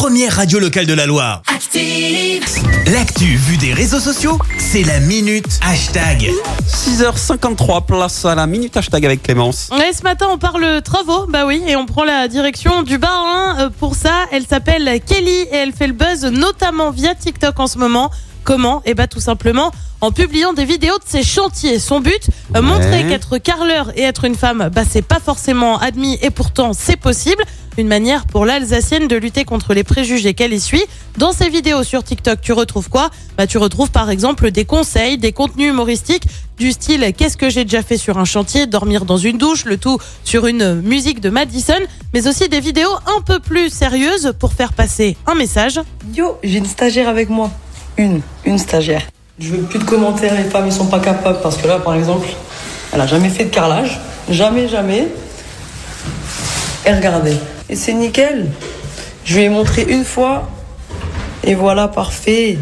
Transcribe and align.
première 0.00 0.34
radio 0.36 0.58
locale 0.58 0.86
de 0.86 0.94
la 0.94 1.04
Loire. 1.04 1.42
Active. 1.54 2.42
L'actu 2.90 3.36
vue 3.36 3.58
des 3.58 3.74
réseaux 3.74 4.00
sociaux, 4.00 4.38
c'est 4.56 4.82
la 4.82 4.98
minute 4.98 5.60
hashtag. 5.62 6.30
6h53, 6.66 7.84
place 7.84 8.24
à 8.24 8.34
la 8.34 8.46
minute 8.46 8.74
hashtag 8.74 9.04
avec 9.04 9.22
Clémence. 9.22 9.68
Ouais, 9.72 9.92
ce 9.92 10.02
matin, 10.02 10.28
on 10.30 10.38
parle 10.38 10.80
travaux, 10.80 11.26
bah 11.28 11.44
oui, 11.46 11.62
et 11.68 11.76
on 11.76 11.84
prend 11.84 12.04
la 12.04 12.28
direction 12.28 12.82
du 12.82 12.96
Bas-Rhin. 12.96 13.56
Euh, 13.66 13.68
Pour 13.78 13.94
ça, 13.94 14.24
elle 14.32 14.46
s'appelle 14.46 15.00
Kelly 15.06 15.30
et 15.52 15.56
elle 15.56 15.72
fait 15.74 15.86
le 15.86 15.92
buzz 15.92 16.24
notamment 16.24 16.90
via 16.90 17.14
TikTok 17.14 17.60
en 17.60 17.66
ce 17.66 17.76
moment. 17.76 18.10
Comment? 18.42 18.80
Eh 18.86 18.94
bah 18.94 19.06
tout 19.06 19.20
simplement 19.20 19.70
en 20.00 20.12
publiant 20.12 20.54
des 20.54 20.64
vidéos 20.64 20.96
de 20.96 21.04
ses 21.04 21.22
chantiers. 21.22 21.78
Son 21.78 22.00
but, 22.00 22.22
euh, 22.56 22.60
Ouais. 22.60 22.60
montrer 22.62 23.04
qu'être 23.06 23.36
carreleur 23.36 23.90
et 23.98 24.02
être 24.04 24.24
une 24.24 24.34
femme, 24.34 24.70
bah 24.74 24.80
c'est 24.90 25.02
pas 25.02 25.20
forcément 25.22 25.78
admis 25.78 26.18
et 26.22 26.30
pourtant 26.30 26.72
c'est 26.72 26.96
possible. 26.96 27.44
Une 27.78 27.88
manière 27.88 28.26
pour 28.26 28.44
l'Alsacienne 28.44 29.08
de 29.08 29.16
lutter 29.16 29.44
contre 29.44 29.74
les 29.74 29.84
préjugés 29.84 30.34
qu'elle 30.34 30.52
essuie. 30.52 30.84
Dans 31.18 31.32
ses 31.32 31.48
vidéos 31.48 31.82
sur 31.82 32.02
TikTok, 32.02 32.40
tu 32.40 32.52
retrouves 32.52 32.88
quoi? 32.88 33.10
Bah 33.38 33.46
tu 33.46 33.58
retrouves 33.58 33.90
par 33.90 34.10
exemple 34.10 34.50
des 34.50 34.64
conseils, 34.64 35.18
des 35.18 35.32
contenus 35.32 35.70
humoristiques 35.70 36.24
du 36.58 36.72
style 36.72 37.12
qu'est-ce 37.16 37.38
que 37.38 37.48
j'ai 37.48 37.64
déjà 37.64 37.82
fait 37.82 37.96
sur 37.96 38.18
un 38.18 38.26
chantier, 38.26 38.66
dormir 38.66 39.04
dans 39.06 39.16
une 39.16 39.38
douche, 39.38 39.64
le 39.64 39.78
tout 39.78 39.98
sur 40.24 40.46
une 40.46 40.82
musique 40.82 41.20
de 41.20 41.30
Madison, 41.30 41.80
mais 42.12 42.26
aussi 42.28 42.48
des 42.48 42.60
vidéos 42.60 42.92
un 43.16 43.22
peu 43.22 43.40
plus 43.40 43.70
sérieuses 43.70 44.34
pour 44.38 44.52
faire 44.52 44.72
passer 44.74 45.16
un 45.26 45.34
message. 45.34 45.80
Yo, 46.14 46.36
j'ai 46.42 46.58
une 46.58 46.66
stagiaire 46.66 47.08
avec 47.08 47.30
moi. 47.30 47.50
Une, 47.96 48.20
une 48.44 48.58
stagiaire. 48.58 49.02
Je 49.38 49.52
veux 49.52 49.62
plus 49.62 49.78
de 49.78 49.84
commentaires, 49.84 50.34
les 50.34 50.44
femmes, 50.44 50.66
ils 50.66 50.72
sont 50.72 50.86
pas 50.86 51.00
capables. 51.00 51.38
Parce 51.42 51.56
que 51.56 51.66
là, 51.66 51.78
par 51.78 51.94
exemple, 51.94 52.28
elle 52.92 53.00
a 53.00 53.06
jamais 53.06 53.30
fait 53.30 53.44
de 53.44 53.50
carrelage. 53.50 53.98
Jamais, 54.28 54.68
jamais. 54.68 55.08
Et 56.90 56.92
regardez. 56.92 57.36
Et 57.68 57.76
c'est 57.76 57.92
nickel. 57.92 58.48
Je 59.24 59.36
lui 59.36 59.44
ai 59.44 59.48
montré 59.48 59.82
une 59.88 60.04
fois. 60.04 60.48
Et 61.44 61.54
voilà, 61.54 61.86
parfait. 61.86 62.58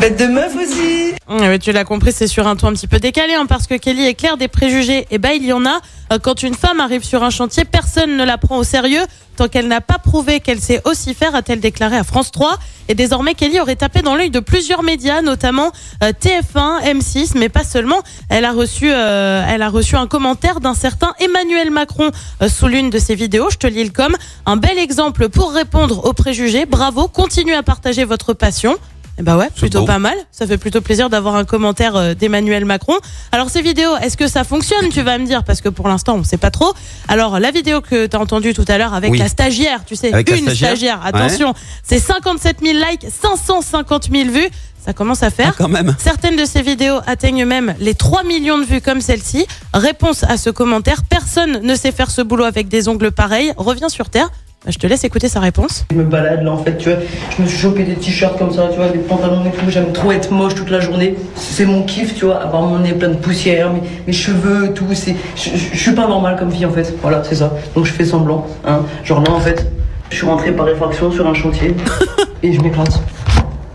Bête 0.00 0.18
de 0.18 0.26
meuf 0.26 0.54
aussi. 0.56 1.14
Ouais, 1.28 1.58
tu 1.58 1.72
l'as 1.72 1.84
compris, 1.84 2.12
c'est 2.12 2.26
sur 2.26 2.46
un 2.46 2.56
ton 2.56 2.68
un 2.68 2.72
petit 2.72 2.86
peu 2.86 2.98
décalé, 2.98 3.34
hein, 3.34 3.46
parce 3.46 3.66
que 3.66 3.74
Kelly 3.74 4.06
est 4.06 4.14
claire 4.14 4.36
des 4.36 4.48
préjugés. 4.48 5.06
Et 5.10 5.18
ben 5.18 5.30
il 5.34 5.44
y 5.44 5.52
en 5.52 5.66
a. 5.66 5.80
Euh, 6.12 6.18
Quand 6.18 6.42
une 6.42 6.54
femme 6.54 6.80
arrive 6.80 7.04
sur 7.04 7.22
un 7.22 7.30
chantier, 7.30 7.64
personne 7.64 8.16
ne 8.16 8.24
la 8.24 8.38
prend 8.38 8.56
au 8.56 8.64
sérieux 8.64 9.02
tant 9.36 9.48
qu'elle 9.48 9.68
n'a 9.68 9.80
pas 9.80 9.98
prouvé 9.98 10.40
qu'elle 10.40 10.60
sait 10.60 10.82
aussi 10.84 11.14
faire, 11.14 11.34
a-t-elle 11.34 11.60
déclaré 11.60 11.96
à 11.96 12.04
France 12.04 12.30
3. 12.30 12.58
Et 12.88 12.94
désormais, 12.94 13.34
Kelly 13.34 13.60
aurait 13.60 13.76
tapé 13.76 14.02
dans 14.02 14.14
l'œil 14.14 14.30
de 14.30 14.40
plusieurs 14.40 14.82
médias, 14.82 15.22
notamment 15.22 15.70
euh, 16.02 16.12
TF1, 16.12 16.82
M6, 16.82 17.38
mais 17.38 17.48
pas 17.48 17.64
seulement. 17.64 18.00
Elle 18.28 18.44
a 18.44 18.52
reçu, 18.52 18.90
euh, 18.90 19.44
elle 19.48 19.62
a 19.62 19.68
reçu 19.70 19.96
un 19.96 20.06
commentaire 20.06 20.60
d'un 20.60 20.74
certain 20.74 21.14
Emmanuel 21.20 21.70
Macron 21.70 22.10
sous 22.48 22.66
l'une 22.66 22.90
de 22.90 22.98
ses 22.98 23.14
vidéos. 23.14 23.48
Je 23.50 23.56
te 23.56 23.66
lis 23.66 23.84
le 23.84 23.90
com. 23.90 24.14
Un 24.46 24.56
bel 24.56 24.78
exemple 24.78 25.28
pour 25.28 25.52
répondre 25.52 26.04
aux 26.04 26.12
préjugés. 26.12 26.66
Bravo, 26.66 27.08
continuez 27.08 27.54
à 27.54 27.62
partager 27.62 28.04
votre 28.04 28.34
passion. 28.34 28.76
Ben 29.22 29.36
ouais, 29.36 29.48
plutôt 29.54 29.80
beau. 29.80 29.86
pas 29.86 29.98
mal. 29.98 30.16
Ça 30.32 30.46
fait 30.46 30.58
plutôt 30.58 30.80
plaisir 30.80 31.10
d'avoir 31.10 31.36
un 31.36 31.44
commentaire 31.44 31.96
euh, 31.96 32.14
d'Emmanuel 32.14 32.64
Macron. 32.64 32.94
Alors 33.32 33.50
ces 33.50 33.62
vidéos, 33.62 33.96
est-ce 33.98 34.16
que 34.16 34.26
ça 34.28 34.44
fonctionne 34.44 34.88
Tu 34.90 35.02
vas 35.02 35.18
me 35.18 35.26
dire? 35.26 35.44
Parce 35.44 35.60
que 35.60 35.68
pour 35.68 35.88
l'instant 35.88 36.16
on 36.16 36.24
sait 36.24 36.36
pas 36.38 36.50
trop. 36.50 36.72
Alors 37.08 37.38
la 37.38 37.50
vidéo 37.50 37.80
que 37.80 38.06
tu 38.06 38.16
as 38.16 38.20
entendue 38.20 38.54
tout 38.54 38.64
à 38.68 38.78
l'heure 38.78 38.94
avec 38.94 39.10
Oui. 39.12 39.18
la 39.18 39.28
stagiaire, 39.28 39.84
tu 39.84 39.96
sais, 39.96 40.12
Avec 40.12 40.30
une 40.30 40.36
stagiaire. 40.44 40.68
stagiaire, 40.70 41.00
attention, 41.04 41.54
c'est 41.82 41.98
57 41.98 42.58
000 42.62 42.78
likes, 42.90 43.06
550 43.10 44.08
000 44.12 44.30
vues. 44.30 44.48
Ça 44.84 44.94
commence 44.94 45.22
à 45.22 45.26
Ah, 45.26 45.30
faire. 45.30 45.56
quand 45.56 45.68
même. 45.68 45.94
Certaines 45.98 46.36
de 46.36 46.44
ces 46.46 46.62
vidéos 46.62 47.00
atteignent 47.06 47.44
même 47.44 47.74
les 47.80 47.94
3 47.94 48.22
millions 48.24 48.56
de 48.58 48.64
vues 48.64 48.80
comme 48.80 49.02
celle-ci. 49.02 49.46
Réponse 49.74 50.24
à 50.24 50.38
ce 50.38 50.48
commentaire, 50.48 51.02
personne 51.08 51.60
ne 51.62 51.74
sait 51.74 51.92
faire 51.92 52.10
ce 52.10 52.22
boulot 52.22 52.44
avec 52.44 52.68
des 52.68 52.88
ongles 52.88 53.10
pareils. 53.12 53.52
Reviens 53.58 53.90
sur 53.90 54.08
Terre. 54.08 54.30
Bah, 54.64 54.70
je 54.70 54.78
te 54.78 54.86
laisse 54.86 55.04
écouter 55.04 55.28
sa 55.28 55.40
réponse. 55.40 55.86
Je 55.90 55.96
me 55.96 56.04
balade 56.04 56.42
là 56.42 56.52
en 56.52 56.58
fait, 56.58 56.76
tu 56.76 56.90
vois. 56.90 56.98
Je 57.36 57.42
me 57.42 57.48
suis 57.48 57.56
chopé 57.58 57.82
des 57.84 57.94
t-shirts 57.94 58.38
comme 58.38 58.52
ça, 58.52 58.68
tu 58.70 58.76
vois, 58.76 58.88
des 58.88 58.98
pantalons 58.98 59.42
et 59.46 59.50
tout. 59.50 59.64
J'aime 59.70 59.90
trop 59.92 60.12
être 60.12 60.30
moche 60.32 60.54
toute 60.54 60.68
la 60.70 60.80
journée. 60.80 61.14
C'est 61.34 61.64
mon 61.64 61.82
kiff, 61.84 62.14
tu 62.14 62.26
vois, 62.26 62.42
avoir 62.42 62.62
mon 62.62 62.78
nez 62.80 62.92
plein 62.92 63.08
de 63.08 63.14
poussière, 63.14 63.72
mes, 63.72 63.80
mes 64.06 64.12
cheveux, 64.12 64.74
tout. 64.74 64.84
C'est, 64.92 65.16
je, 65.34 65.50
je- 65.56 65.72
je 65.72 65.78
suis 65.78 65.92
pas 65.92 66.06
normale 66.06 66.36
comme 66.38 66.50
fille 66.52 66.66
en 66.66 66.72
fait. 66.72 66.94
Voilà, 67.00 67.22
c'est 67.24 67.36
ça. 67.36 67.54
Donc 67.74 67.86
je 67.86 67.92
fais 67.92 68.04
semblant. 68.04 68.46
Hein. 68.66 68.80
Genre 69.02 69.22
là 69.22 69.30
en 69.32 69.40
fait, 69.40 69.66
je 70.10 70.16
suis 70.16 70.26
rentrée 70.26 70.52
par 70.52 70.66
réfraction 70.66 71.10
sur 71.10 71.26
un 71.26 71.32
chantier 71.34 71.74
et 72.42 72.52
je 72.52 72.60
m'éclate. 72.60 73.00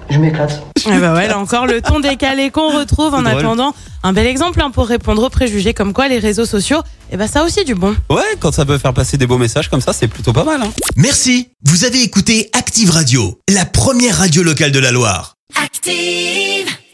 Je 0.09 0.19
m'éclate. 0.19 0.61
Eh 0.87 0.99
bah 0.99 1.13
ouais, 1.13 1.27
là 1.27 1.39
encore 1.39 1.65
le 1.65 1.81
ton 1.81 1.99
décalé 1.99 2.51
qu'on 2.51 2.77
retrouve 2.77 3.13
en 3.13 3.21
drôle. 3.23 3.39
attendant. 3.39 3.73
Un 4.03 4.13
bel 4.13 4.27
exemple 4.27 4.61
hein, 4.61 4.69
pour 4.69 4.87
répondre 4.87 5.23
aux 5.23 5.29
préjugés 5.29 5.73
comme 5.73 5.93
quoi 5.93 6.07
les 6.07 6.19
réseaux 6.19 6.45
sociaux, 6.45 6.81
eh 7.11 7.17
ben 7.17 7.27
ça 7.27 7.41
a 7.41 7.43
aussi 7.43 7.65
du 7.65 7.73
bon. 7.73 7.95
Ouais, 8.09 8.21
quand 8.39 8.51
ça 8.53 8.65
peut 8.65 8.77
faire 8.77 8.93
passer 8.93 9.17
des 9.17 9.25
beaux 9.25 9.39
messages 9.39 9.67
comme 9.69 9.81
ça, 9.81 9.93
c'est 9.93 10.07
plutôt 10.07 10.31
pas 10.31 10.43
mal. 10.43 10.61
Hein. 10.61 10.71
Merci, 10.95 11.49
vous 11.65 11.85
avez 11.85 12.03
écouté 12.03 12.49
Active 12.53 12.91
Radio, 12.91 13.39
la 13.49 13.65
première 13.65 14.17
radio 14.17 14.43
locale 14.43 14.71
de 14.71 14.79
la 14.79 14.91
Loire. 14.91 15.35
Active. 15.63 16.75